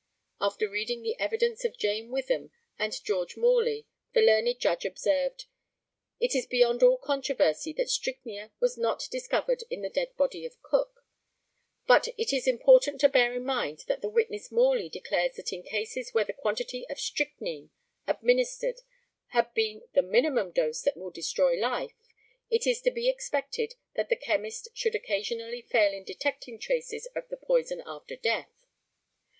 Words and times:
After 0.39 0.67
reading 0.67 1.03
the 1.03 1.15
evidence 1.19 1.63
of 1.63 1.77
Jane 1.77 2.09
Witham 2.09 2.49
and 2.79 2.91
George 3.03 3.37
Morley, 3.37 3.85
the 4.13 4.21
learned 4.23 4.57
judge 4.59 4.83
observed,] 4.83 5.45
It 6.19 6.33
is 6.33 6.47
beyond 6.47 6.81
all 6.81 6.97
controversy 6.97 7.71
that 7.73 7.87
strychnia 7.87 8.51
was 8.59 8.79
not 8.79 9.07
discovered 9.11 9.63
in 9.69 9.83
the 9.83 9.91
dead 9.91 10.15
body 10.17 10.43
of 10.43 10.59
Cook, 10.63 11.05
but 11.85 12.07
it 12.17 12.33
is 12.33 12.47
important 12.47 12.99
to 13.01 13.09
bear 13.09 13.35
in 13.35 13.45
mind 13.45 13.83
that 13.85 14.01
the 14.01 14.09
witness 14.09 14.51
Morley 14.51 14.89
declares 14.89 15.35
that 15.35 15.53
in 15.53 15.61
cases 15.61 16.15
where 16.15 16.25
the 16.25 16.33
quantity 16.33 16.83
of 16.89 16.99
strychnine 16.99 17.69
administered 18.07 18.81
had 19.27 19.53
been 19.53 19.83
the 19.93 20.01
minimum 20.01 20.49
dose 20.49 20.81
that 20.81 20.97
will 20.97 21.11
destroy 21.11 21.53
life, 21.59 21.93
it 22.49 22.65
is 22.65 22.81
to 22.81 22.89
be 22.89 23.07
expected 23.07 23.75
that 23.93 24.09
the 24.09 24.15
chemist 24.15 24.69
should 24.73 24.95
occasionally 24.95 25.61
fail 25.61 25.93
in 25.93 26.03
detecting 26.03 26.57
traces 26.57 27.05
of 27.15 27.29
the 27.29 27.37
poison 27.37 27.83
after 27.85 28.15
death. 28.15 28.65